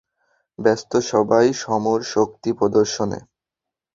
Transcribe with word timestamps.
ব্যস্ত 0.59 0.91
সবাই 1.11 1.47
সমর 1.55 1.99
শক্তি 2.13 2.49
প্রদর্শনে। 2.53 3.19